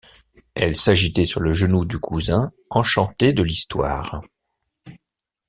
[0.55, 4.21] Elle s’agitait sur le genou du cousin, enchantée de l’histoire.